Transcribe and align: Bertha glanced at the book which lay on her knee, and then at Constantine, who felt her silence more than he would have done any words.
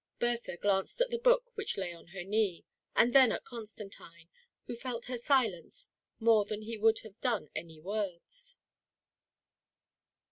Bertha 0.17 0.57
glanced 0.57 0.99
at 0.99 1.11
the 1.11 1.19
book 1.19 1.51
which 1.55 1.77
lay 1.77 1.93
on 1.93 2.07
her 2.07 2.23
knee, 2.23 2.65
and 2.95 3.13
then 3.13 3.31
at 3.31 3.43
Constantine, 3.45 4.29
who 4.65 4.75
felt 4.75 5.05
her 5.05 5.17
silence 5.19 5.89
more 6.19 6.43
than 6.43 6.63
he 6.63 6.75
would 6.75 6.97
have 7.01 7.21
done 7.21 7.49
any 7.55 7.79
words. 7.79 8.57